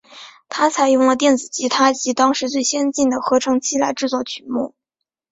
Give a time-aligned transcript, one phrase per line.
[0.49, 4.73] 它采用了电子吉他及当时最先进的合成器来制作曲目。